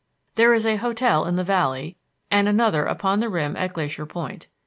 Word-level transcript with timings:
There 0.33 0.55
is 0.55 0.65
a 0.65 0.77
hotel 0.77 1.25
in 1.27 1.35
the 1.35 1.43
Valley, 1.43 1.95
and 2.31 2.47
another 2.47 2.85
upon 2.85 3.19
the 3.19 3.29
rim 3.29 3.55
at 3.55 3.73
Glacier 3.73 4.07
Point. 4.07 4.47